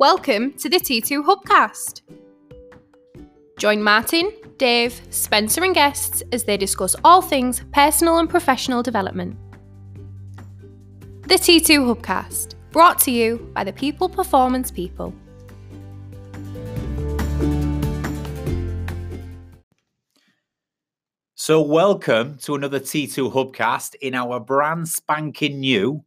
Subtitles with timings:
[0.00, 2.00] Welcome to the T2 Hubcast.
[3.58, 9.36] Join Martin, Dave, Spencer, and guests as they discuss all things personal and professional development.
[11.28, 15.12] The T2 Hubcast, brought to you by the People Performance People.
[21.34, 26.02] So, welcome to another T2 Hubcast in our brand spanking new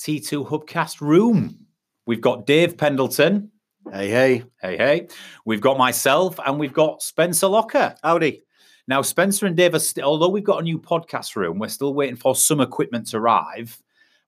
[0.00, 1.61] T2 Hubcast room.
[2.06, 3.50] We've got Dave Pendleton.
[3.90, 4.44] Hey, hey.
[4.60, 5.08] Hey, hey.
[5.44, 7.94] We've got myself and we've got Spencer Locker.
[8.02, 8.42] Howdy.
[8.88, 11.94] Now, Spencer and Dave are still, although we've got a new podcast room, we're still
[11.94, 13.80] waiting for some equipment to arrive,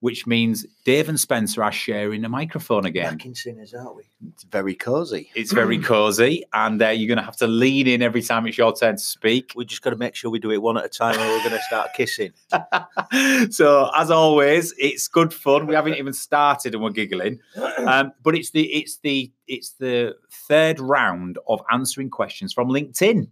[0.04, 3.14] which means Dave and Spencer are sharing a microphone again.
[3.14, 4.02] Back in sinners, aren't we?
[4.34, 5.30] It's very cozy.
[5.34, 8.58] It's very cozy, and uh, you're going to have to lean in every time it's
[8.58, 9.52] your turn to speak.
[9.56, 11.38] We just got to make sure we do it one at a time or we're
[11.38, 12.34] going to start kissing.
[13.50, 15.66] so, as always, it's good fun.
[15.66, 17.41] We haven't even started, and we're giggling.
[17.84, 20.16] Um, but it's the it's the it's the
[20.48, 23.28] third round of answering questions from LinkedIn.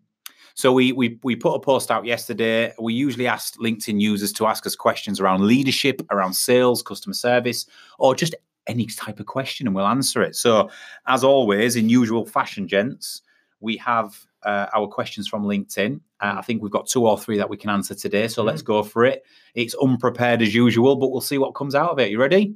[0.54, 2.72] So we we we put a post out yesterday.
[2.78, 7.66] We usually ask LinkedIn users to ask us questions around leadership, around sales, customer service,
[7.98, 8.34] or just
[8.66, 10.36] any type of question, and we'll answer it.
[10.36, 10.70] So,
[11.06, 13.22] as always, in usual fashion, gents,
[13.60, 16.00] we have uh, our questions from LinkedIn.
[16.20, 18.28] Uh, I think we've got two or three that we can answer today.
[18.28, 19.24] So let's go for it.
[19.54, 22.10] It's unprepared as usual, but we'll see what comes out of it.
[22.10, 22.54] You ready?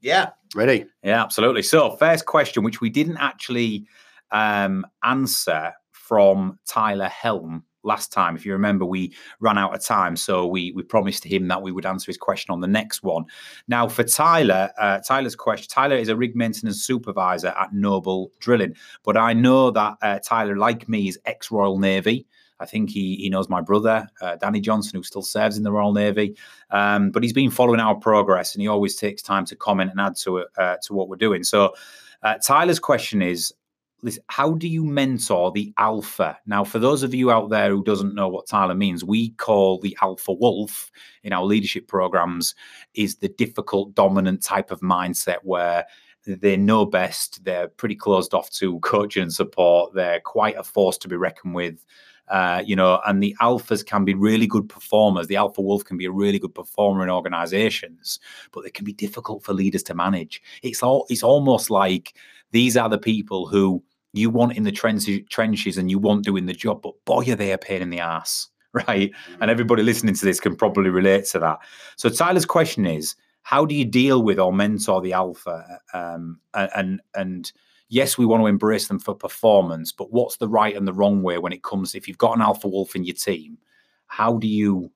[0.00, 0.30] Yeah.
[0.54, 0.86] Ready?
[1.02, 1.62] Yeah, absolutely.
[1.62, 3.86] So, first question, which we didn't actually
[4.30, 5.72] um, answer
[6.08, 8.34] from Tyler Helm last time.
[8.34, 11.70] If you remember, we ran out of time, so we we promised him that we
[11.70, 13.24] would answer his question on the next one.
[13.68, 18.74] Now, for Tyler, uh, Tyler's question: Tyler is a rig maintenance supervisor at Noble Drilling,
[19.04, 22.26] but I know that uh, Tyler, like me, is ex Royal Navy.
[22.58, 25.72] I think he he knows my brother, uh, Danny Johnson, who still serves in the
[25.72, 26.36] Royal Navy.
[26.70, 30.00] Um, but he's been following our progress, and he always takes time to comment and
[30.00, 31.44] add to it uh, to what we're doing.
[31.44, 31.74] So.
[32.20, 33.54] Uh, Tyler's question is
[34.02, 36.38] listen, how do you mentor the alpha?
[36.46, 39.80] Now, for those of you out there who doesn't know what Tyler means, we call
[39.80, 40.90] the alpha wolf
[41.22, 42.54] in our leadership programs
[42.94, 45.84] is the difficult, dominant type of mindset where
[46.26, 47.44] they know best.
[47.44, 49.94] They're pretty closed off to coaching and support.
[49.94, 51.84] They're quite a force to be reckoned with.
[52.28, 55.28] Uh, you know, and the alphas can be really good performers.
[55.28, 58.20] The alpha wolf can be a really good performer in organizations,
[58.52, 60.42] but they can be difficult for leaders to manage.
[60.62, 62.14] It's all it's almost like
[62.50, 63.82] these are the people who
[64.18, 67.36] you want in the trenches, trenches and you want doing the job, but boy, are
[67.36, 69.12] they a pain in the ass, right?
[69.40, 71.58] And everybody listening to this can probably relate to that.
[71.96, 75.80] So Tyler's question is, how do you deal with or mentor the alpha?
[75.94, 77.50] Um, and and
[77.88, 81.22] yes, we want to embrace them for performance, but what's the right and the wrong
[81.22, 81.94] way when it comes?
[81.94, 83.58] If you've got an alpha wolf in your team,
[84.06, 84.90] how do you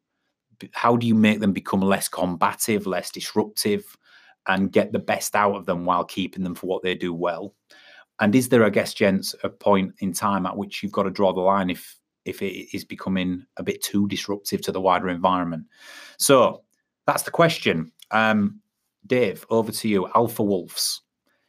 [0.73, 3.97] how do you make them become less combative, less disruptive,
[4.47, 7.55] and get the best out of them while keeping them for what they do well?
[8.23, 11.11] And is there, I guess, gents, a point in time at which you've got to
[11.11, 15.09] draw the line if if it is becoming a bit too disruptive to the wider
[15.09, 15.65] environment?
[16.19, 16.63] So
[17.05, 17.91] that's the question.
[18.13, 18.61] Um,
[19.09, 20.09] Dave, over to you.
[20.15, 21.03] Alpha wolves.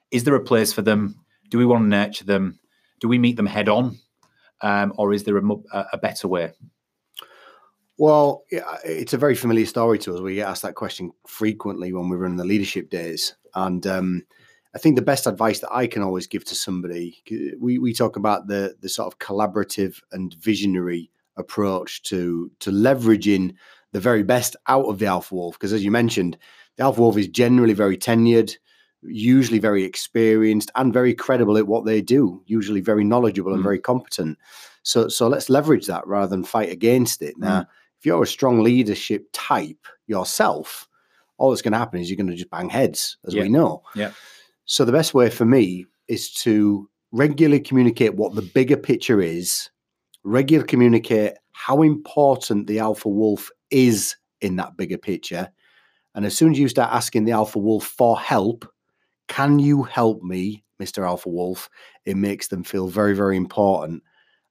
[0.09, 1.23] Is there a place for them?
[1.49, 2.59] Do we want to nurture them?
[2.99, 3.99] Do we meet them head on,
[4.61, 6.53] um, or is there a, a better way?
[7.99, 8.45] Well,
[8.83, 10.21] it's a very familiar story to us.
[10.21, 14.23] We get asked that question frequently when we run the leadership days, and um,
[14.75, 17.21] I think the best advice that I can always give to somebody,
[17.59, 23.55] we, we talk about the the sort of collaborative and visionary approach to to leveraging
[23.91, 25.55] the very best out of the alpha wolf.
[25.55, 26.37] Because as you mentioned,
[26.77, 28.55] the alpha wolf is generally very tenured,
[29.03, 33.55] usually very experienced and very credible at what they do, usually very knowledgeable mm.
[33.55, 34.37] and very competent.
[34.81, 37.37] So so let's leverage that rather than fight against it.
[37.37, 37.67] Now, mm.
[37.99, 40.89] if you're a strong leadership type yourself,
[41.37, 43.43] all that's going to happen is you're going to just bang heads, as yeah.
[43.43, 43.83] we know.
[43.95, 44.11] Yeah.
[44.65, 49.69] So the best way for me is to regularly communicate what the bigger picture is,
[50.23, 55.49] regularly communicate how important the alpha wolf is in that bigger picture.
[56.15, 58.65] And as soon as you start asking the alpha wolf for help,
[59.27, 61.05] can you help me, Mr.
[61.07, 61.69] Alpha Wolf?
[62.05, 64.03] It makes them feel very, very important.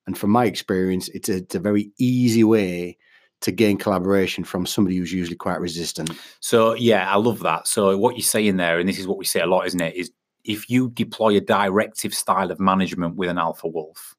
[0.06, 2.98] And from my experience, it's a, it's a very easy way
[3.42, 6.10] to gain collaboration from somebody who's usually quite resistant.
[6.40, 7.66] So yeah, I love that.
[7.66, 9.94] So what you're saying there, and this is what we say a lot, isn't it?
[9.94, 10.10] Is
[10.44, 14.16] if you deploy a directive style of management with an alpha wolf,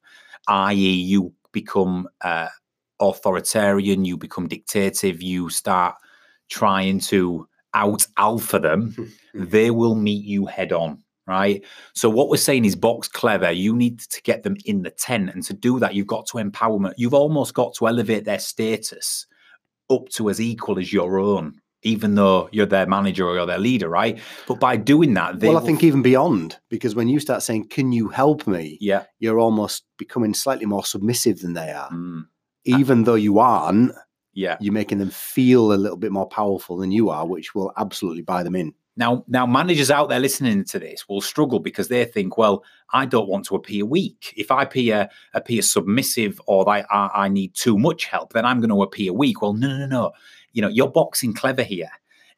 [0.48, 2.48] i.e., you become uh,
[3.00, 5.96] authoritarian, you become dictative, you start
[6.48, 8.94] trying to out alpha them,
[9.34, 11.64] they will meet you head on right?
[11.94, 13.50] So what we're saying is box clever.
[13.50, 16.38] You need to get them in the tent, and to do that, you've got to
[16.38, 16.94] empowerment.
[16.96, 19.26] You've almost got to elevate their status
[19.90, 23.58] up to as equal as your own even though you're their manager or you're their
[23.58, 24.18] leader, right?
[24.48, 27.42] But by doing that, they well, I will- think even beyond, because when you start
[27.42, 31.90] saying, "Can you help me?" yeah, you're almost becoming slightly more submissive than they are.
[31.90, 32.22] Mm,
[32.64, 33.92] Even though you aren't,
[34.32, 34.56] yeah.
[34.62, 38.22] you're making them feel a little bit more powerful than you are, which will absolutely
[38.22, 38.72] buy them in.
[38.96, 42.62] Now, now, managers out there listening to this will struggle because they think, well,
[42.92, 44.32] I don't want to appear weak.
[44.36, 48.60] If I appear appear submissive or I, I, I need too much help, then I'm
[48.60, 49.42] going to appear weak.
[49.42, 50.12] Well, no, no, no.
[50.52, 51.90] You know, you're boxing clever here.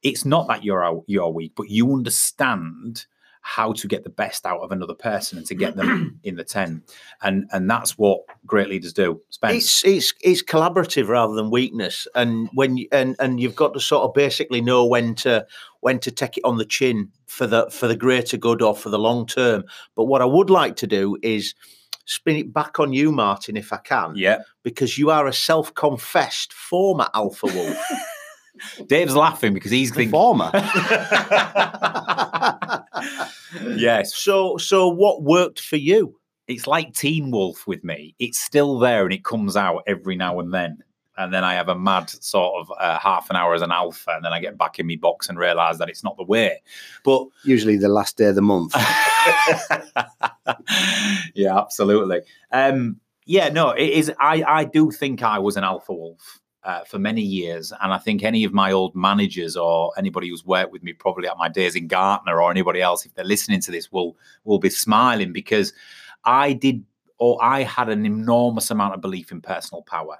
[0.02, 3.04] It's not that you're you're weak, but you understand
[3.46, 6.42] how to get the best out of another person and to get them in the
[6.42, 6.82] ten,
[7.22, 9.20] and and that's what great leaders do.
[9.30, 13.72] Spence, It's it's it's collaborative rather than weakness, and when you, and and you've got
[13.74, 15.46] to sort of basically know when to
[15.78, 18.90] when to take it on the chin for the for the greater good or for
[18.90, 19.62] the long term.
[19.94, 21.54] But what I would like to do is
[22.04, 24.38] spin it back on you, Martin, if I can, yeah.
[24.64, 27.78] because you are a self-confessed former alpha wolf.
[28.86, 30.12] Dave's laughing because he's The thinking.
[30.12, 30.50] former.
[33.76, 36.18] yes, so so what worked for you?
[36.48, 38.14] it's like Teen Wolf with me.
[38.20, 40.78] It's still there and it comes out every now and then.
[41.18, 44.12] And then I have a mad sort of uh, half an hour as an alpha,
[44.14, 46.62] and then I get back in my box and realize that it's not the way.
[47.04, 48.76] But Usually the last day of the month.
[51.34, 52.20] yeah, absolutely.
[52.52, 54.12] Um, yeah, no, it is.
[54.20, 56.38] I I do think I was an alpha wolf.
[56.66, 60.44] Uh, for many years, and I think any of my old managers or anybody who's
[60.44, 63.60] worked with me, probably at my days in Gartner or anybody else, if they're listening
[63.60, 65.72] to this, will will be smiling because
[66.24, 66.84] I did
[67.18, 70.16] or I had an enormous amount of belief in personal power.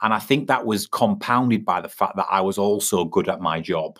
[0.00, 3.42] And I think that was compounded by the fact that I was also good at
[3.42, 3.98] my job.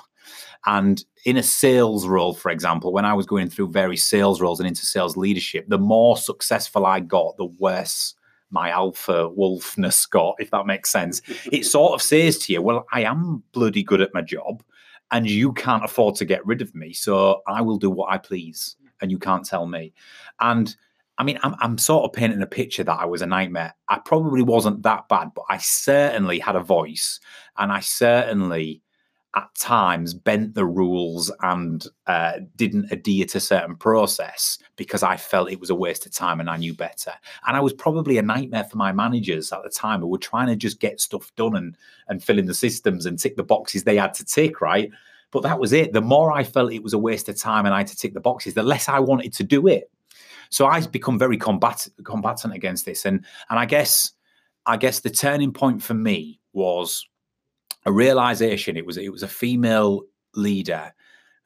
[0.64, 4.60] And in a sales role, for example, when I was going through various sales roles
[4.60, 8.14] and into sales leadership, the more successful I got, the worse
[8.52, 11.22] my alpha wolfness got, if that makes sense.
[11.50, 14.62] It sort of says to you, well, I am bloody good at my job
[15.10, 16.92] and you can't afford to get rid of me.
[16.92, 19.92] So I will do what I please and you can't tell me.
[20.40, 20.74] And
[21.18, 23.74] I mean, I'm, I'm sort of painting a picture that I was a nightmare.
[23.88, 27.20] I probably wasn't that bad, but I certainly had a voice
[27.58, 28.81] and I certainly
[29.34, 35.50] at times bent the rules and uh, didn't adhere to certain process because I felt
[35.50, 37.12] it was a waste of time and I knew better.
[37.46, 40.48] And I was probably a nightmare for my managers at the time who were trying
[40.48, 41.76] to just get stuff done and
[42.08, 44.90] and fill in the systems and tick the boxes they had to tick, right?
[45.30, 45.94] But that was it.
[45.94, 48.12] The more I felt it was a waste of time and I had to tick
[48.12, 49.90] the boxes, the less I wanted to do it.
[50.50, 53.06] So I've become very combat- combatant against this.
[53.06, 54.12] And and I guess
[54.66, 57.08] I guess the turning point for me was
[57.86, 58.76] a realization.
[58.76, 60.02] It was it was a female
[60.34, 60.92] leader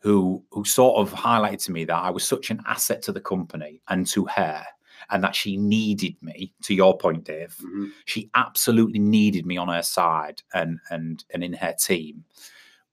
[0.00, 3.20] who who sort of highlighted to me that I was such an asset to the
[3.20, 4.64] company and to her,
[5.10, 6.52] and that she needed me.
[6.64, 7.92] To your point, Dave, Mhm.
[8.04, 12.24] she absolutely needed me on her side and and and in her team.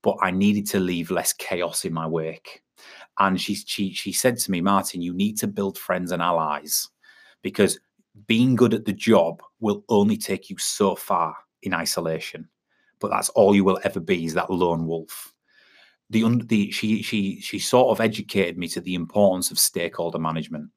[0.01, 2.61] But I needed to leave less chaos in my work
[3.19, 6.89] And she she she said to me, Martin, you need to build friends and allies
[7.43, 7.79] because
[8.27, 12.49] being good at the job will only take you so far in isolation.
[13.03, 15.33] But that's all you will ever be is that lone wolf.
[16.09, 20.69] The, the she she she sort of educated me to the importance of stakeholder management.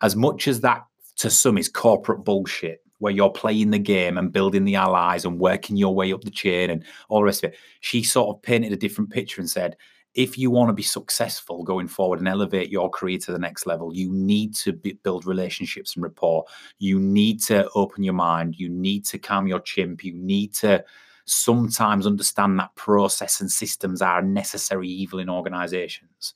[0.00, 0.86] As much as that
[1.18, 5.38] to some is corporate bullshit, where you're playing the game and building the allies and
[5.38, 8.40] working your way up the chain and all the rest of it, she sort of
[8.40, 9.76] painted a different picture and said,
[10.14, 13.66] if you want to be successful going forward and elevate your career to the next
[13.66, 16.44] level, you need to be, build relationships and rapport.
[16.78, 18.56] You need to open your mind.
[18.56, 20.02] You need to calm your chimp.
[20.04, 20.84] You need to
[21.24, 26.34] sometimes understand that process and systems are a necessary evil in organizations.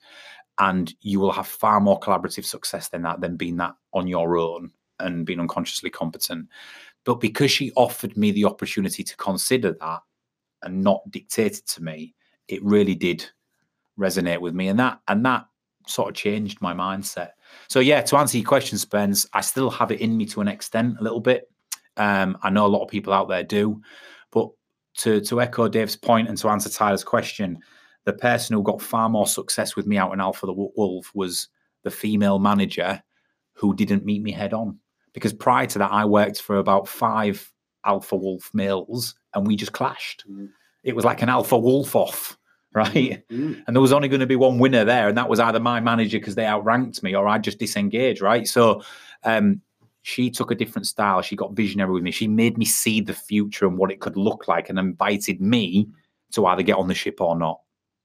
[0.58, 4.38] And you will have far more collaborative success than that, than being that on your
[4.38, 6.48] own and being unconsciously competent.
[7.04, 10.00] But because she offered me the opportunity to consider that
[10.62, 12.14] and not dictate it to me,
[12.48, 13.24] it really did
[13.98, 15.46] resonate with me and that and that
[15.86, 17.30] sort of changed my mindset
[17.68, 20.48] so yeah to answer your question spence i still have it in me to an
[20.48, 21.50] extent a little bit
[21.96, 23.80] um i know a lot of people out there do
[24.32, 24.50] but
[24.98, 27.58] to to echo dave's point and to answer tyler's question
[28.04, 31.48] the person who got far more success with me out in alpha the wolf was
[31.82, 33.02] the female manager
[33.52, 34.78] who didn't meet me head on
[35.12, 37.52] because prior to that i worked for about five
[37.84, 40.48] alpha wolf males and we just clashed Mm.
[40.84, 42.36] it was like an alpha wolf off
[42.76, 43.62] right Mm.
[43.66, 45.80] and there was only going to be one winner there, and that was either my
[45.80, 48.20] manager because they outranked me, or I just disengaged.
[48.20, 48.82] Right, so
[49.24, 49.62] um,
[50.06, 51.20] she took a different style.
[51.20, 52.12] She got visionary with me.
[52.12, 55.88] She made me see the future and what it could look like, and invited me
[56.30, 57.58] to either get on the ship or not.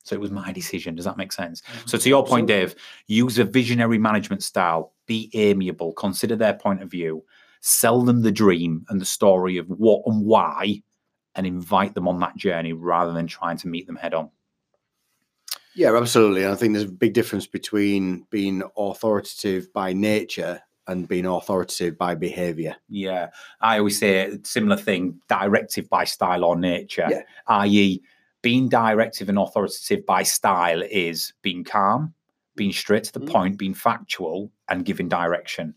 [0.03, 0.95] So it was my decision.
[0.95, 1.61] Does that make sense?
[1.61, 1.87] Mm-hmm.
[1.87, 2.73] So to your point, Dave,
[3.05, 4.93] use a visionary management style.
[5.05, 5.93] Be amiable.
[5.93, 7.23] Consider their point of view.
[7.59, 10.81] Sell them the dream and the story of what and why,
[11.35, 14.31] and invite them on that journey rather than trying to meet them head on.
[15.75, 16.45] Yeah, absolutely.
[16.45, 21.97] And I think there's a big difference between being authoritative by nature and being authoritative
[21.97, 22.75] by behavior.
[22.89, 23.29] Yeah,
[23.61, 27.07] I always say a similar thing: directive by style or nature.
[27.09, 27.21] Yeah.
[27.47, 28.01] I.e.,
[28.41, 32.13] being directive and authoritative by style is being calm,
[32.55, 33.29] being straight to the Mm.
[33.31, 35.75] point, being factual, and giving direction.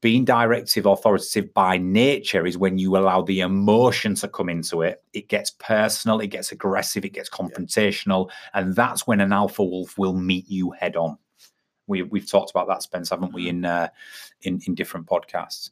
[0.00, 5.00] Being directive, authoritative by nature is when you allow the emotion to come into it.
[5.12, 9.96] It gets personal, it gets aggressive, it gets confrontational, and that's when an alpha wolf
[9.96, 11.18] will meet you head on.
[11.92, 13.88] We, we've talked about that, Spence, haven't we, in uh,
[14.42, 15.70] in in different podcasts?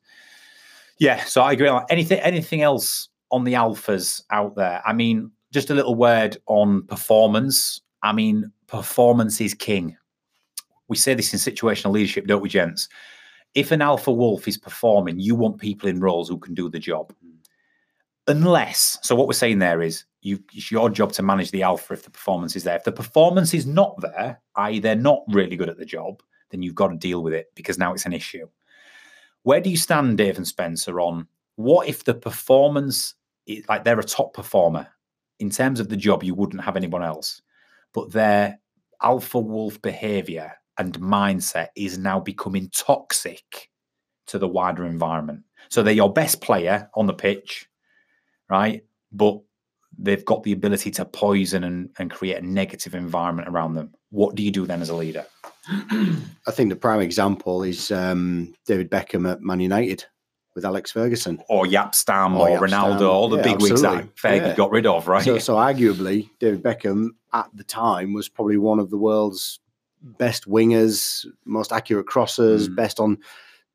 [0.98, 1.68] Yeah, so I agree.
[1.68, 1.92] on that.
[1.92, 4.82] Anything anything else on the alphas out there?
[4.86, 7.80] I mean, just a little word on performance.
[8.02, 9.96] I mean, performance is king.
[10.88, 12.88] We say this in situational leadership, don't we, gents?
[13.54, 16.78] If an alpha wolf is performing, you want people in roles who can do the
[16.78, 17.12] job.
[18.26, 21.94] Unless, so what we're saying there is you it's your job to manage the alpha
[21.94, 22.76] if the performance is there.
[22.76, 26.62] If the performance is not there, i.e., they're not really good at the job, then
[26.62, 28.46] you've got to deal with it because now it's an issue.
[29.42, 33.14] Where do you stand, Dave and Spencer, on what if the performance,
[33.48, 34.86] i- like they're a top performer
[35.38, 37.40] in terms of the job, you wouldn't have anyone else,
[37.94, 38.58] but their
[39.02, 43.70] alpha wolf behavior and mindset is now becoming toxic
[44.26, 45.42] to the wider environment.
[45.70, 47.68] So they're your best player on the pitch,
[48.48, 48.84] right?
[49.12, 49.40] But
[50.02, 53.92] they've got the ability to poison and, and create a negative environment around them.
[54.10, 55.26] What do you do then as a leader?
[55.68, 60.04] I think the prime example is um, David Beckham at Man United
[60.54, 61.42] with Alex Ferguson.
[61.48, 64.14] Or Jaap Stam Or or, Jaap Ronaldo, all the Yeah, big wigs that.
[64.16, 64.54] Fergie Yeah.
[64.56, 65.22] got rid of, right?
[65.24, 69.60] So, so arguably, David Beckham at the time was probably one of the world's
[70.02, 72.74] best wingers, most accurate crossers, Mm.
[72.74, 73.18] best on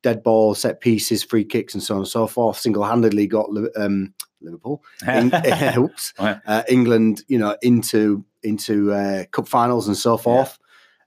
[0.01, 2.57] dead ball, set pieces, free kicks, and so on and so forth.
[2.57, 5.31] Single handedly got um, Liverpool, Eng-
[5.77, 10.57] oops, uh, England, you know, into into uh, cup finals and so forth.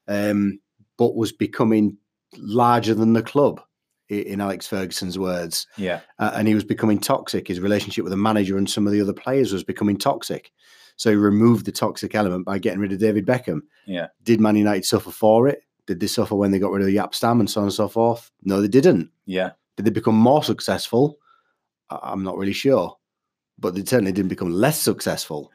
[0.06, 0.60] Um,
[0.96, 1.96] but was becoming
[2.36, 3.60] larger than the club,
[4.08, 6.00] in Alex Ferguson's words yeah.
[6.18, 7.48] uh, and he was becoming toxic.
[7.48, 10.50] His relationship with the manager and some of the other players was becoming toxic.
[10.96, 13.60] So he removed the toxic element by getting rid of David Beckham.
[13.86, 14.08] Yeah.
[14.24, 15.60] Did Man United suffer for it?
[15.86, 17.88] Did they suffer when they got rid of Jaap Stam and so on and so
[17.88, 18.30] forth?
[18.42, 19.10] No, they didn't.
[19.26, 19.52] Yeah.
[19.76, 21.18] Did they become more successful?
[21.90, 22.96] I- I'm not really sure.
[23.58, 25.50] But they certainly didn't become less successful.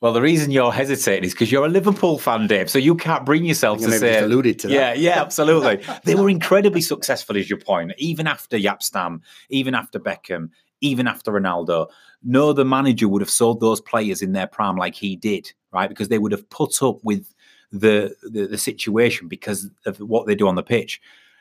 [0.00, 2.70] Well, the reason you're hesitating is because you're a Liverpool fan, Dave.
[2.70, 4.18] So you can't bring yourself to say.
[4.18, 4.72] alluded to that.
[4.72, 5.84] Yeah, yeah, absolutely.
[6.04, 7.92] they were incredibly successful, is your point.
[7.98, 11.88] Even after Jaap Stam, even after Beckham, even after Ronaldo.
[12.22, 15.88] No, other manager would have sold those players in their prime like he did, right?
[15.88, 17.34] Because they would have put up with
[17.70, 21.00] the the, the situation because of what they do on the pitch.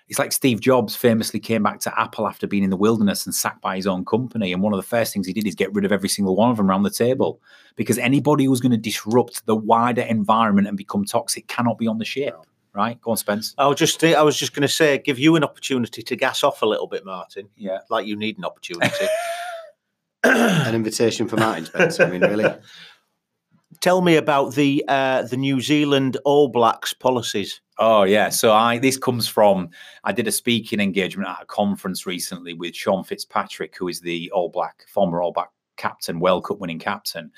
[0.10, 3.34] It's like Steve Jobs famously came back to Apple after being in the wilderness and
[3.34, 4.51] sacked by his own company.
[4.51, 6.50] And one of the first things he did is get rid of every single one
[6.50, 7.39] of them around the table
[7.75, 12.00] because anybody who's going to disrupt the wider environment and become toxic cannot be on
[12.00, 12.36] the ship,
[12.74, 13.00] right?
[13.01, 13.54] Go on, Spence.
[13.60, 16.44] I was just I was just going to say, give you an opportunity to gas
[16.44, 17.50] off a little bit, Martin.
[17.56, 17.80] Yeah.
[17.92, 19.06] Like you need an opportunity.
[20.24, 22.00] An invitation for Martin Spence.
[22.01, 22.44] I mean, really.
[23.82, 27.62] Tell me about the uh, the New Zealand All Blacks policies.
[27.78, 28.28] Oh yeah.
[28.28, 29.70] So I this comes from
[30.04, 34.30] I did a speaking engagement at a conference recently with Sean Fitzpatrick, who is the
[34.32, 37.32] All Black former All Black captain, World Cup winning captain.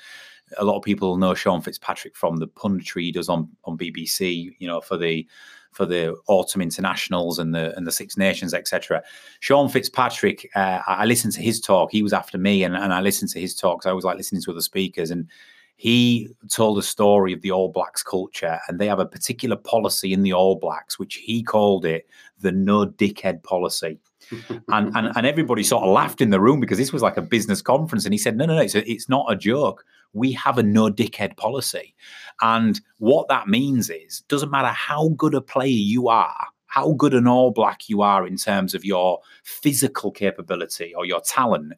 [0.58, 4.50] A lot of people know Sean Fitzpatrick from the punditry he does on on BBC,
[4.58, 5.26] you know, for the
[5.70, 9.02] for the autumn internationals and the and the Six Nations, etc.
[9.38, 11.92] Sean Fitzpatrick, uh, I listened to his talk.
[11.92, 13.86] He was after me, and, and I listened to his talks.
[13.86, 15.28] I was like listening to other speakers, and
[15.76, 20.12] he told a story of the All Blacks culture, and they have a particular policy
[20.12, 22.06] in the All Blacks, which he called it
[22.40, 23.98] the no dickhead policy.
[24.68, 27.22] and, and and everybody sort of laughed in the room because this was like a
[27.22, 29.84] business conference, and he said, "No, no, no, it's, a, it's not a joke.
[30.12, 31.94] We have a no dickhead policy,
[32.40, 37.12] and what that means is, doesn't matter how good a player you are." How good
[37.12, 41.74] an all black you are in terms of your physical capability or your talent,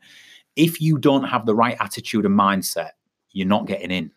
[0.55, 2.91] if you don't have the right attitude and mindset,
[3.35, 4.11] you're not getting in.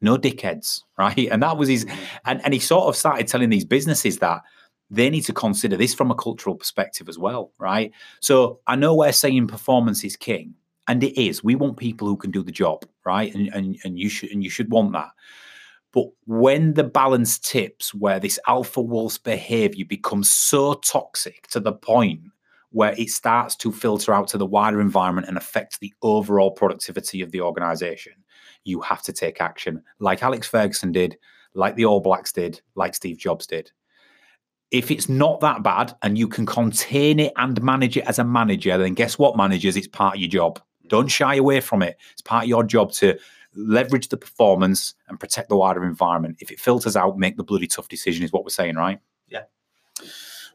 [0.00, 1.28] No dickheads, right?
[1.30, 2.04] And that was his, mm-hmm.
[2.26, 4.42] and, and he sort of started telling these businesses that
[4.90, 7.92] they need to consider this from a cultural perspective as well, right?
[8.20, 10.54] So I know we're saying performance is king,
[10.88, 11.44] and it is.
[11.44, 13.34] We want people who can do the job, right?
[13.34, 15.10] And and, and you should and you should want that.
[15.92, 21.72] But when the balance tips where this alpha wolf's behavior becomes so toxic to the
[21.72, 22.22] point
[22.70, 27.20] where it starts to filter out to the wider environment and affect the overall productivity
[27.20, 28.14] of the organization,
[28.64, 31.18] you have to take action, like Alex Ferguson did,
[31.54, 33.70] like the All Blacks did, like Steve Jobs did.
[34.70, 38.24] If it's not that bad and you can contain it and manage it as a
[38.24, 39.76] manager, then guess what, managers?
[39.76, 40.60] It's part of your job.
[40.88, 41.98] Don't shy away from it.
[42.12, 43.18] It's part of your job to
[43.54, 46.38] leverage the performance and protect the wider environment.
[46.40, 48.98] If it filters out, make the bloody tough decision, is what we're saying, right?
[49.28, 49.42] Yeah.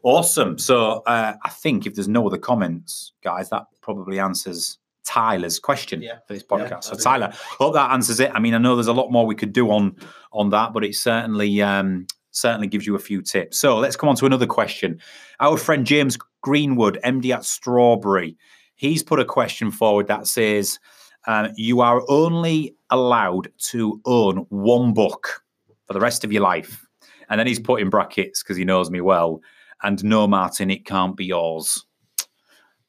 [0.02, 0.58] Awesome.
[0.58, 6.02] So uh, I think if there's no other comments, guys, that probably answers Tyler's question
[6.02, 6.18] Yeah.
[6.26, 6.84] for this Yeah, podcast.
[6.84, 8.30] so that'd Tyler, hope that answers it.
[8.34, 9.96] I mean, I know there's a lot more we could do on
[10.32, 13.58] on that, but it certainly um, certainly gives you a few tips.
[13.58, 15.00] So let's come on to another question.
[15.40, 18.36] Our friend James Greenwood, MD at Strawberry,
[18.76, 20.78] he's put a question forward that says,
[21.26, 25.42] um, "You are only allowed to own one book
[25.86, 26.84] for the rest of your life,"
[27.30, 29.40] and then he's put in brackets because he knows me well.
[29.82, 31.84] And no, Martin, it can't be yours.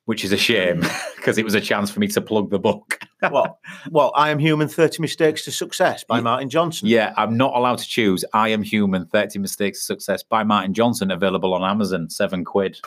[0.10, 0.80] Which is a shame
[1.18, 3.00] because it was a chance for me to plug the book.
[3.32, 3.60] well,
[3.92, 4.68] well, I am human.
[4.68, 6.88] Thirty mistakes to success by Martin Johnson.
[6.88, 8.26] Yeah, I'm not allowed to choose.
[8.34, 12.80] I Am Human 30 Mistakes of Success by Martin Johnson, available on Amazon, seven quid.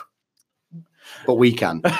[1.25, 1.77] But we can.
[1.85, 1.91] Is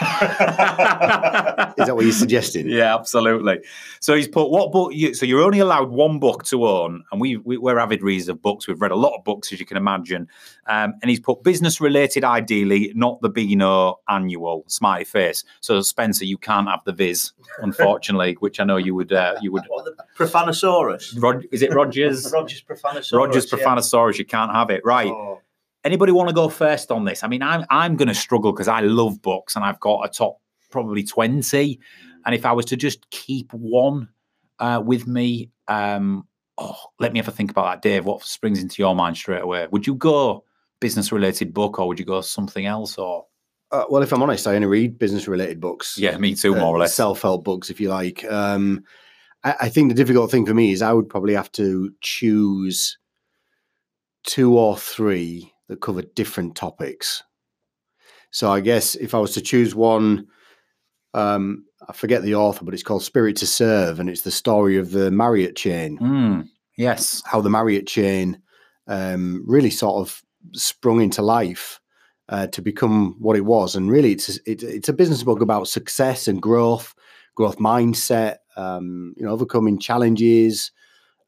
[1.88, 2.68] that what you're suggesting?
[2.68, 3.62] Yeah, absolutely.
[4.00, 4.92] So he's put what book?
[4.94, 8.30] You, so you're only allowed one book to own, and we, we we're avid readers
[8.30, 8.68] of books.
[8.68, 10.28] We've read a lot of books, as you can imagine.
[10.68, 15.44] Um, and he's put business related, ideally, not the Beano annual smiley face.
[15.62, 19.52] So Spencer, you can't have the Viz, unfortunately, which I know you would uh, you
[19.52, 19.64] would.
[19.68, 21.22] What, the Profanosaurus.
[21.22, 22.32] Rod, is it Rogers?
[22.34, 23.14] Rogers Profanosaurus.
[23.14, 23.60] Rogers yeah.
[23.60, 24.18] Profanosaurus.
[24.18, 25.12] You can't have it, right?
[25.12, 25.42] Oh.
[25.84, 27.24] Anybody want to go first on this?
[27.24, 30.10] I mean, I'm I'm going to struggle because I love books and I've got a
[30.10, 30.38] top
[30.72, 31.80] probably twenty,
[32.26, 34.10] and if I was to just keep one
[34.60, 38.06] uh, with me, um, oh, let me have a think about that, Dave.
[38.06, 39.68] What springs into your mind straight away?
[39.72, 40.44] Would you go
[40.80, 42.98] business related book or would you go something else?
[42.98, 43.26] Or
[43.72, 45.98] Uh, well, if I'm honest, I only read business related books.
[45.98, 46.94] yeah, me too, more or less.
[46.96, 48.24] self help books, if you like.
[48.26, 48.84] Um,
[49.44, 52.98] I, I think the difficult thing for me is I would probably have to choose
[54.26, 57.24] two or three that cover different topics.
[58.32, 60.28] So I guess if I was to choose one,
[61.14, 64.78] um, I forget the author, but it's called Spirit to Serve, and it's the story
[64.78, 65.98] of the Marriott chain.
[66.00, 67.22] Mm, yes.
[67.26, 68.42] How the Marriott chain
[68.88, 70.22] um, really sort of
[70.54, 71.80] sprung into life
[72.30, 73.76] uh, to become what it was.
[73.76, 76.94] And really, it's it, it's a business book about success and growth,
[77.36, 80.72] growth mindset, um, you know, overcoming challenges,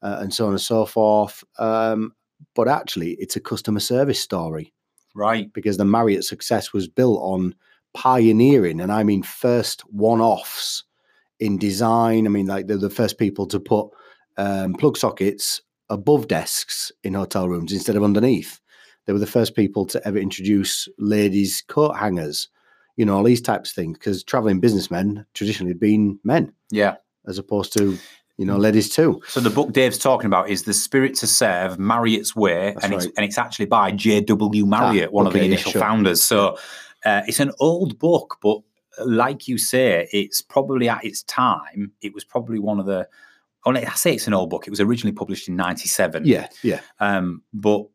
[0.02, 1.44] uh, and so on and so forth.
[1.58, 2.14] Um,
[2.56, 4.72] but actually, it's a customer service story
[5.14, 5.52] Right.
[5.52, 7.54] because the Marriott success was built on
[7.94, 10.82] pioneering, and I mean first one-offs
[11.38, 12.26] in design.
[12.26, 13.88] I mean, like they're the first people to put
[14.36, 18.60] um, plug sockets above desks in hotel rooms instead of underneath.
[19.04, 22.48] They were the first people to ever introduce ladies' coat hangers,
[22.96, 23.96] you know, all these types of things.
[23.98, 26.96] Because traveling businessmen traditionally had been men, Yeah.
[27.26, 27.96] as opposed to
[28.36, 29.20] you know ladies too.
[29.28, 32.94] So the book Dave's talking about is The Spirit to Serve, Marriott's Way, That's and
[32.94, 34.66] it's and it's actually by J.W.
[34.66, 35.80] Marriott, one of the okay, yeah, initial sure.
[35.80, 36.22] founders.
[36.22, 36.58] So
[37.04, 38.60] uh, it's an old book, but
[39.04, 43.08] like you say, it's probably at its time, it was probably one of the.
[43.64, 44.66] Only I say it's an old book.
[44.66, 46.24] It was originally published in '97.
[46.24, 46.80] Yeah, yeah.
[47.00, 47.86] Um, but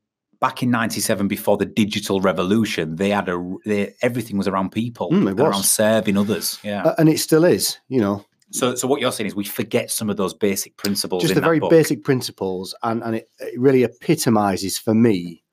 [0.41, 5.09] back in '97, before the digital revolution, they had a they, everything was around people,
[5.11, 6.59] Mm, around serving others.
[6.63, 6.83] Yeah.
[6.83, 9.89] Uh, and it still is, you know, so, so what you're saying is we forget
[9.91, 11.21] some of those basic principles.
[11.23, 11.69] just in the very book.
[11.69, 15.43] basic principles and and it, it really epitomizes for me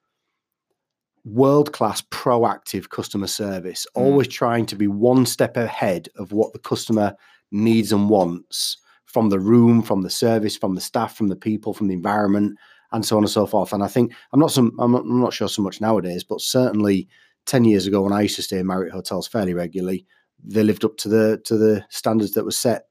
[1.25, 4.01] world class proactive customer service Mm.
[4.03, 7.15] always trying to be one step ahead of what the customer
[7.51, 11.75] needs and wants from the room from the service from the staff from the people
[11.75, 12.57] from the environment
[12.93, 15.21] and so on and so forth and i think i'm not some i'm not, I'm
[15.21, 17.09] not sure so much nowadays but certainly
[17.47, 20.07] 10 years ago when i used to stay in marriott hotels fairly regularly
[20.45, 22.88] they lived up to the to the standards that were set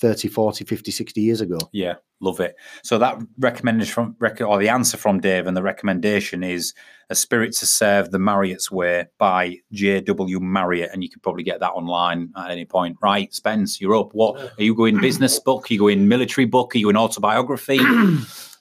[0.00, 2.56] 30 40 50 60 years ago Yeah, love it.
[2.82, 6.74] So that recommendation from rec- or the answer from Dave and the recommendation is
[7.10, 10.40] A Spirit to Serve the Marriott's Way by J.W.
[10.40, 10.90] Marriott.
[10.92, 12.96] And you could probably get that online at any point.
[13.02, 14.10] Right, Spence, you're up.
[14.12, 15.70] What are you going business book?
[15.70, 16.74] Are you going military book?
[16.74, 17.80] Are you in autobiography?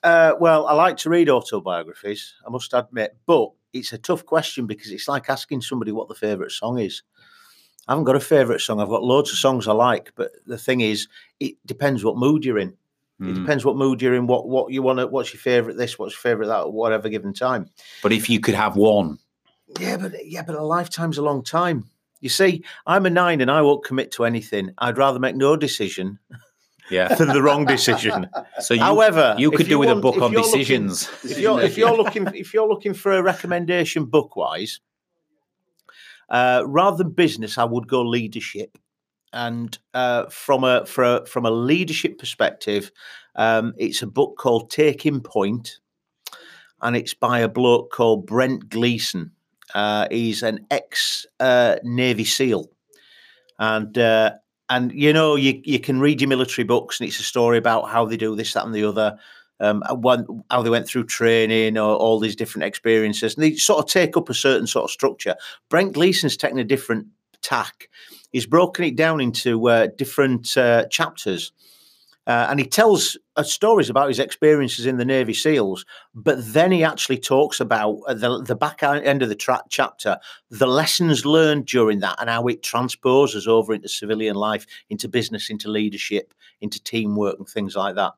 [0.02, 4.66] Uh, well, I like to read autobiographies, I must admit, but it's a tough question
[4.66, 7.04] because it's like asking somebody what the favourite song is.
[7.90, 8.80] I haven't got a favourite song.
[8.80, 11.08] I've got loads of songs I like, but the thing is,
[11.40, 12.70] it depends what mood you're in.
[13.20, 13.36] It Mm.
[13.42, 16.14] depends what mood you're in, what what you want to, what's your favourite this, what's
[16.14, 17.68] your favourite that, at whatever given time.
[18.04, 19.18] But if you could have one,
[19.80, 21.86] Yeah, but yeah, but a lifetime's a long time.
[22.22, 24.72] You see, I'm a nine and I won't commit to anything.
[24.78, 26.20] I'd rather make no decision
[26.92, 27.14] yeah.
[27.16, 28.30] than the wrong decision.
[28.60, 31.10] So you, However, you could do with a book on you're looking- decisions.
[31.24, 34.80] if you're if you're looking if you're looking for a recommendation book wise,
[36.30, 38.78] uh, rather than business, I would go leadership.
[39.32, 42.92] And uh, from a a, from a leadership perspective,
[43.36, 45.80] um, it's a book called Taking Point,
[46.82, 49.32] and it's by a bloke called Brent Gleeson.
[49.76, 52.72] Uh, he's an ex uh, Navy SEAL,
[53.60, 54.32] and uh,
[54.70, 57.90] and you know you you can read your military books and it's a story about
[57.90, 59.18] how they do this that and the other
[59.60, 59.84] um,
[60.50, 63.36] how they went through training or all these different experiences.
[63.36, 65.36] And they sort of take up a certain sort of structure.
[65.70, 67.08] Brent Gleeson's taken a different
[67.42, 67.90] tack.
[68.32, 71.52] He's broken it down into uh, different uh, chapters.
[72.28, 76.72] Uh, and he tells uh, stories about his experiences in the Navy SEALs, but then
[76.72, 80.20] he actually talks about uh, the, the back end of the tra- chapter,
[80.52, 85.50] the lessons learned during that and how it transposes over into civilian life, into business,
[85.50, 88.14] into leadership, into teamwork and things like that.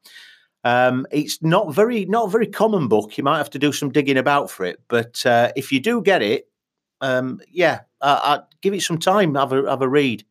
[0.63, 3.17] Um, it's not very not a very common book.
[3.17, 6.01] You might have to do some digging about for it, but uh, if you do
[6.01, 6.47] get it,
[7.01, 9.35] um, yeah, uh, give it some time.
[9.35, 10.23] Have a have a read.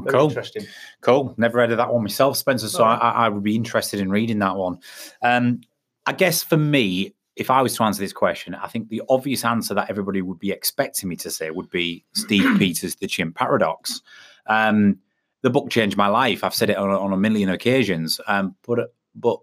[0.00, 0.28] Very cool.
[0.28, 0.64] Interesting.
[1.00, 1.34] Cool.
[1.38, 2.68] Never read of that one myself, Spencer.
[2.68, 2.84] So.
[2.84, 4.78] I, I, would be interested in reading that one.
[5.22, 5.60] Um,
[6.06, 9.44] I guess for me, if I was to answer this question, I think the obvious
[9.44, 13.34] answer that everybody would be expecting me to say would be Steve Peters' The Chimp
[13.34, 14.00] Paradox.
[14.46, 14.98] Um,
[15.42, 16.42] the book changed my life.
[16.42, 19.40] I've said it on, on a million occasions, um, but but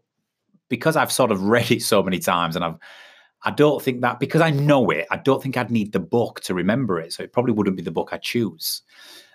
[0.69, 2.78] because I've sort of read it so many times, and I've
[3.43, 6.41] I don't think that because I know it, I don't think I'd need the book
[6.41, 7.13] to remember it.
[7.13, 8.82] So it probably wouldn't be the book I choose.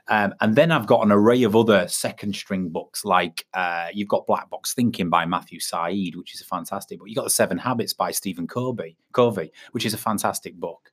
[0.08, 4.08] Um, and then I've got an array of other second string books, like uh, you've
[4.08, 7.06] got Black Box Thinking by Matthew Syed, which is a fantastic book.
[7.08, 10.90] You've got The Seven Habits by Stephen Covey, Covey which is a fantastic book.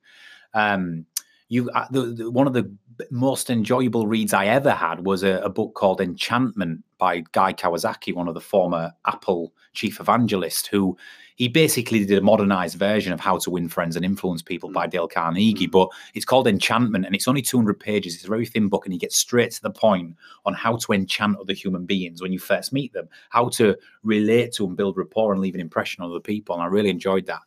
[0.54, 1.04] Um,
[1.48, 2.72] you uh, the, the, one of the
[3.10, 8.14] most enjoyable reads I ever had was a, a, book called Enchantment by Guy Kawasaki,
[8.14, 10.96] one of the former Apple chief evangelist, who
[11.36, 14.88] he basically did a modernized version of How to Win Friends and Influence People by
[14.88, 14.90] mm.
[14.90, 15.68] Dale Carnegie.
[15.68, 15.70] Mm.
[15.70, 18.16] But it's called Enchantment and it's only 200 pages.
[18.16, 20.92] It's a very thin book and he gets straight to the point on how to
[20.92, 24.96] enchant other human beings when you first meet them, how to relate to and build
[24.96, 26.56] rapport and leave an impression on other people.
[26.56, 27.42] And I really enjoyed that.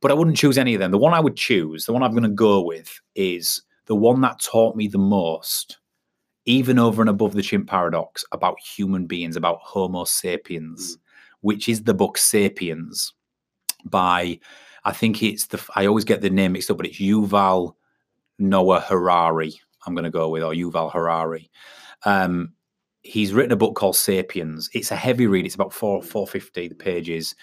[0.00, 0.90] But I wouldn't choose any of them.
[0.90, 4.22] The one I would choose, the one I'm going to go with, is the one
[4.22, 5.76] that taught me the most
[6.46, 10.96] even over and above the chimp paradox about human beings, about Homo sapiens.
[10.96, 11.00] Mm
[11.40, 13.12] which is the book Sapiens
[13.84, 14.38] by,
[14.84, 17.74] I think it's the, I always get the name mixed up, but it's Yuval
[18.38, 19.58] Noah Harari.
[19.86, 21.50] I'm going to go with, or Yuval Harari.
[22.04, 22.52] Um,
[23.02, 24.68] he's written a book called Sapiens.
[24.74, 25.46] It's a heavy read.
[25.46, 27.34] It's about four, 450 pages.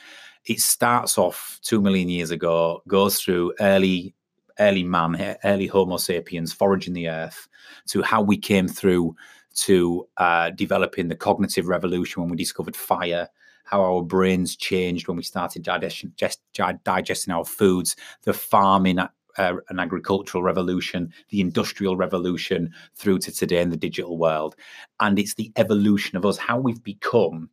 [0.45, 4.13] It starts off two million years ago, goes through early,
[4.59, 7.47] early man, early Homo sapiens foraging the earth,
[7.87, 9.15] to how we came through
[9.55, 13.27] to uh, developing the cognitive revolution when we discovered fire,
[13.63, 20.43] how our brains changed when we started digesting our foods, the farming uh, an agricultural
[20.43, 24.55] revolution, the industrial revolution, through to today in the digital world.
[24.99, 27.49] And it's the evolution of us, how we've become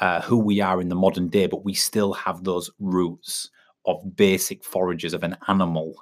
[0.00, 3.50] uh, who we are in the modern day, but we still have those roots
[3.86, 5.96] of basic foragers of an animal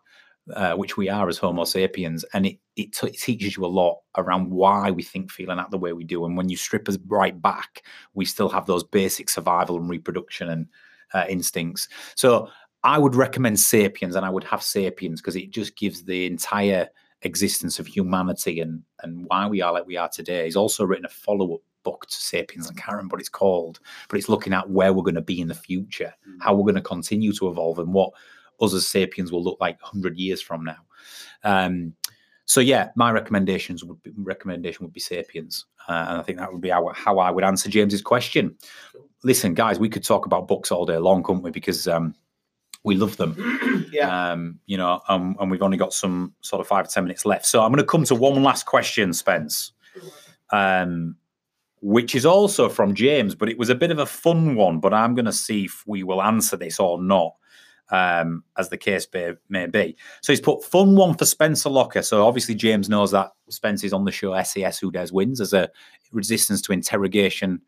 [0.54, 3.66] uh, which we are as Homo sapiens, and it it, t- it, teaches you a
[3.66, 6.24] lot around why we think, feel, and act the way we do.
[6.24, 7.82] And when you strip us right back,
[8.14, 10.66] we still have those basic survival and reproduction and
[11.14, 11.88] uh, instincts.
[12.14, 12.48] So
[12.84, 16.88] I would recommend Sapiens, and I would have Sapiens because it just gives the entire
[17.22, 20.44] existence of humanity and and why we are like we are today.
[20.44, 23.78] He's also written a follow up book to Sapiens and Karen, but it's called,
[24.08, 26.36] but it's looking at where we're going to be in the future, mm.
[26.40, 28.10] how we're going to continue to evolve, and what
[28.60, 30.78] us as sapiens will look like 100 years from now.
[31.44, 31.94] Um,
[32.46, 36.52] so yeah, my recommendations would be, recommendation would be Sapiens, uh, and I think that
[36.52, 38.56] would be how, how I would answer James's question.
[39.24, 41.50] Listen, guys, we could talk about books all day long, couldn't we?
[41.50, 42.14] Because um,
[42.84, 43.88] we love them.
[43.92, 44.30] yeah.
[44.30, 47.26] Um, you know, um, and we've only got some sort of five or ten minutes
[47.26, 47.46] left.
[47.46, 49.72] So I'm going to come to one last question, Spence,
[50.52, 51.16] um,
[51.80, 54.78] which is also from James, but it was a bit of a fun one.
[54.78, 57.32] But I'm going to see if we will answer this or not
[57.90, 59.96] um, as the case may, may be.
[60.22, 62.02] So he's put fun one for Spencer Locker.
[62.02, 65.70] So obviously James knows that Spencer's on the show SAS Who Dares Wins as a
[66.12, 67.60] resistance to interrogation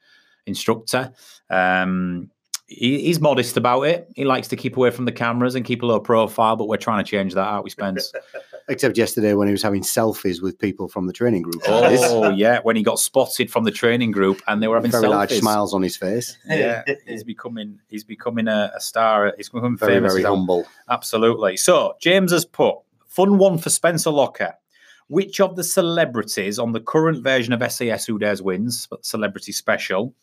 [0.47, 1.13] instructor.
[1.51, 2.31] Um,
[2.67, 4.09] he, he's modest about it.
[4.15, 6.77] He likes to keep away from the cameras and keep a low profile, but we're
[6.77, 7.65] trying to change that out.
[7.65, 8.13] We Spence.
[8.71, 11.63] Except yesterday when he was having selfies with people from the training group.
[11.67, 15.05] Oh yeah, when he got spotted from the training group and they were having very
[15.05, 15.11] selfies.
[15.11, 16.37] large smiles on his face.
[16.47, 19.33] Yeah, he's becoming he's becoming a, a star.
[19.37, 20.13] He's becoming very famous.
[20.13, 20.67] very humble.
[20.91, 21.57] Absolutely.
[21.57, 22.77] So James has put
[23.07, 24.55] fun one for Spencer Locker.
[25.09, 30.15] Which of the celebrities on the current version of SAS Who Dares Wins, celebrity special,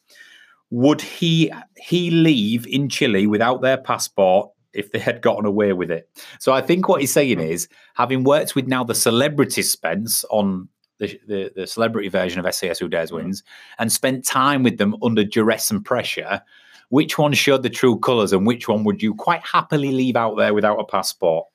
[0.70, 5.92] would he he leave in Chile without their passport if they had gotten away with
[5.92, 6.10] it?
[6.40, 10.70] So I think what he's saying is, having worked with now the celebrity Spence on
[11.00, 13.16] the, the, the celebrity version of SAS Who Dares mm.
[13.16, 13.44] Wins
[13.80, 16.42] and spent time with them under duress and pressure,
[16.90, 20.36] which one showed the true colours and which one would you quite happily leave out
[20.36, 21.48] there without a passport?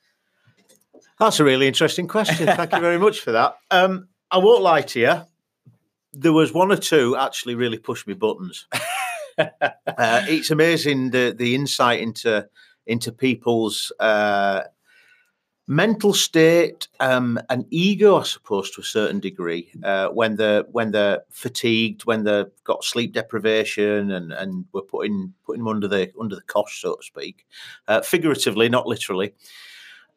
[1.19, 2.47] That's a really interesting question.
[2.47, 3.55] Thank you very much for that.
[3.69, 5.21] Um, I won't lie to you.
[6.13, 8.67] there was one or two actually really pushed me buttons.
[9.37, 9.47] uh,
[9.87, 12.47] it's amazing the the insight into
[12.91, 14.63] into people's uh,
[15.65, 20.91] mental state um, and ego, I suppose, to a certain degree, uh, when they're when
[20.91, 26.11] they're fatigued, when they've got sleep deprivation, and and we're putting putting them under the
[26.19, 27.45] under the cosh, so to speak,
[27.87, 29.33] uh, figuratively, not literally.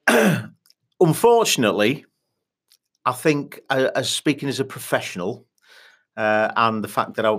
[1.01, 2.05] Unfortunately,
[3.07, 5.47] I think, uh, as speaking as a professional,
[6.17, 7.39] uh, and the fact that I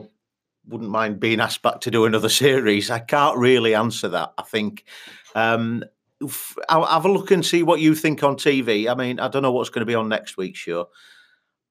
[0.67, 4.33] wouldn't mind being asked back to do another series, I can't really answer that.
[4.37, 4.83] I think
[5.35, 5.83] um,
[6.69, 8.89] I'll have a look and see what you think on TV.
[8.89, 10.89] I mean, I don't know what's going to be on next week's show.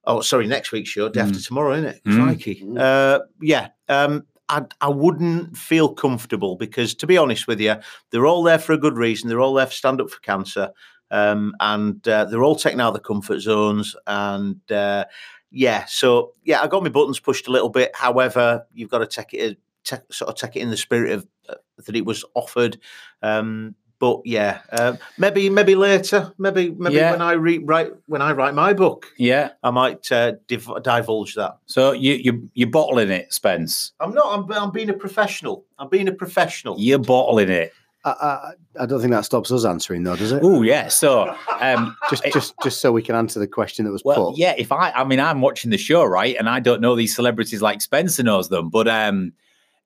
[0.06, 1.28] Oh, sorry, next week's show, day mm.
[1.28, 2.04] after tomorrow, isn't it?
[2.04, 2.24] Mm.
[2.24, 2.66] Crikey.
[2.78, 3.68] Uh, yeah.
[3.88, 7.76] Um, I, I wouldn't feel comfortable because, to be honest with you,
[8.10, 9.28] they're all there for a good reason.
[9.28, 10.70] They're all there to stand up for cancer.
[11.10, 13.96] Um, and uh, they're all taking out the comfort zones.
[14.06, 15.06] And uh,
[15.54, 17.92] yeah, so yeah, I got my buttons pushed a little bit.
[17.94, 21.26] However, you've got to take it, take, sort of take it in the spirit of
[21.48, 22.78] uh, that it was offered.
[23.22, 27.12] Um, but yeah, uh, maybe maybe later, maybe maybe yeah.
[27.12, 31.36] when I re- write when I write my book, yeah, I might uh, div- divulge
[31.36, 31.58] that.
[31.66, 33.92] So you you you're bottling it, Spence.
[34.00, 34.36] I'm not.
[34.36, 35.64] I'm, I'm being a professional.
[35.78, 36.74] I'm being a professional.
[36.78, 37.72] You're bottling it.
[38.04, 40.40] I, I, I don't think that stops us answering, though, does it?
[40.42, 40.88] Oh yeah.
[40.88, 44.38] So um, just just just so we can answer the question that was well, put.
[44.38, 44.54] Yeah.
[44.58, 47.62] If I, I mean, I'm watching the show, right, and I don't know these celebrities
[47.62, 49.32] like Spencer knows them, but um,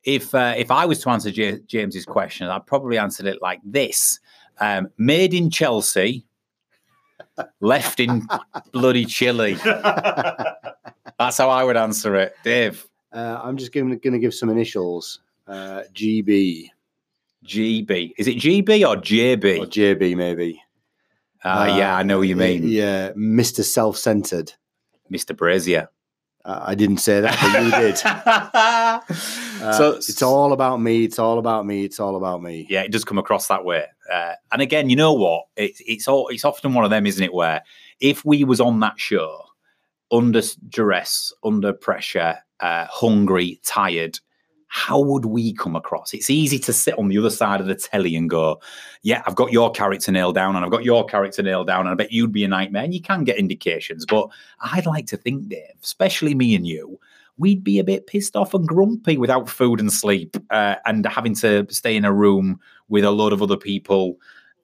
[0.05, 3.61] if uh, if I was to answer J- James's question, I'd probably answer it like
[3.65, 4.19] this:
[4.59, 6.27] um, Made in Chelsea,
[7.61, 8.27] left in
[8.73, 9.55] bloody Chile.
[11.19, 12.87] That's how I would answer it, Dave.
[13.13, 15.21] Uh, I'm just going to give some initials.
[15.47, 16.71] Uh, GB.
[17.45, 18.13] GB.
[18.19, 19.61] Is it GB or JB?
[19.61, 20.63] Or JB, maybe.
[21.45, 22.67] Uh, uh, yeah, I know what you mean.
[22.67, 23.63] Yeah, Mr.
[23.63, 24.53] Self Centered.
[25.11, 25.37] Mr.
[25.37, 25.89] Brazier.
[26.45, 28.01] Uh, I didn't say that, but you did.
[29.67, 31.05] uh, so it's all about me.
[31.05, 31.85] It's all about me.
[31.85, 32.67] It's all about me.
[32.71, 33.85] Yeah, it does come across that way.
[34.11, 35.45] Uh, and again, you know what?
[35.57, 37.35] It's it's all it's often one of them, isn't it?
[37.35, 37.63] Where
[38.01, 39.43] if we was on that show
[40.11, 44.19] under duress, under pressure, uh, hungry, tired,
[44.69, 46.13] how would we come across?
[46.13, 48.61] It's easy to sit on the other side of the telly and go,
[49.03, 51.91] Yeah, I've got your character nailed down, and I've got your character nailed down, and
[51.91, 52.85] I bet you'd be a nightmare.
[52.85, 54.29] And you can get indications, but
[54.61, 57.01] I'd like to think, Dave, especially me and you,
[57.39, 61.35] we'd be a bit pissed off and grumpy without food and sleep uh, and having
[61.37, 64.19] to stay in a room with a lot of other people.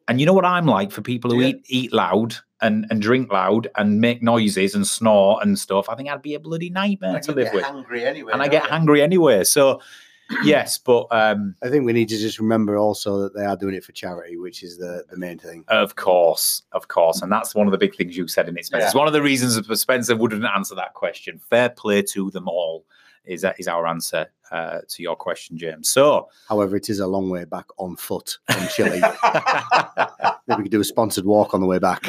[0.08, 1.48] And you know what I'm like for people who yeah.
[1.48, 5.88] eat eat loud and, and drink loud and make noises and snore and stuff.
[5.88, 7.62] I think I'd be a bloody nightmare to live with.
[7.62, 8.70] Hungry anyway, and I get you?
[8.70, 9.44] hungry anyway.
[9.44, 9.80] So
[10.44, 13.74] yes, but um, I think we need to just remember also that they are doing
[13.74, 15.64] it for charity, which is the the main thing.
[15.68, 18.64] Of course, of course, and that's one of the big things you said in it,
[18.64, 18.82] Spencer.
[18.82, 18.86] Yeah.
[18.86, 21.38] It's one of the reasons that Spencer wouldn't answer that question.
[21.38, 22.86] Fair play to them all
[23.24, 25.88] is that is our answer uh, to your question, James.
[25.88, 29.00] So, however, it is a long way back on foot from Chile.
[30.46, 32.06] Maybe we could do a sponsored walk on the way back.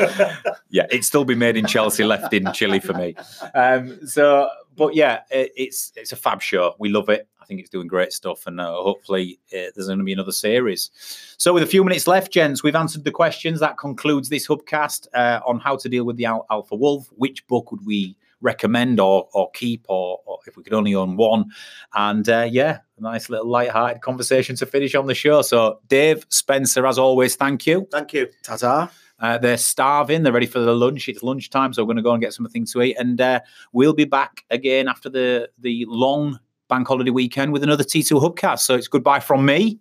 [0.69, 3.15] yeah, it'd still be made in Chelsea, left in Chile for me.
[3.53, 6.75] Um, so, but yeah, it, it's it's a fab show.
[6.79, 7.27] We love it.
[7.41, 10.31] I think it's doing great stuff, and uh, hopefully uh, there's going to be another
[10.31, 10.89] series.
[11.37, 13.59] So, with a few minutes left, gents, we've answered the questions.
[13.59, 17.07] That concludes this hubcast uh, on how to deal with the Al- Alpha Wolf.
[17.15, 21.17] Which book would we recommend or or keep, or, or if we could only own
[21.17, 21.45] one?
[21.93, 25.41] And uh, yeah, a nice little light-hearted conversation to finish on the show.
[25.41, 27.87] So, Dave Spencer, as always, thank you.
[27.91, 28.27] Thank you.
[28.43, 28.91] Ta ta.
[29.19, 30.23] Uh, they're starving.
[30.23, 31.07] They're ready for the lunch.
[31.07, 32.95] It's lunchtime, so we're going to go and get something to eat.
[32.97, 33.39] And uh,
[33.71, 38.59] we'll be back again after the the long bank holiday weekend with another T2 Hubcast.
[38.59, 39.79] So it's goodbye from me.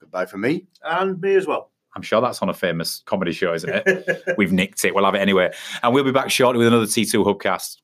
[0.00, 0.66] Goodbye from me.
[0.82, 1.70] And me as well.
[1.96, 4.22] I'm sure that's on a famous comedy show, isn't it?
[4.36, 4.94] We've nicked it.
[4.94, 5.52] We'll have it anyway.
[5.82, 7.78] And we'll be back shortly with another T2 Hubcast.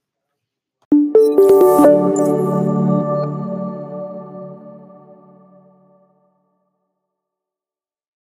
[1.40, 2.80] Música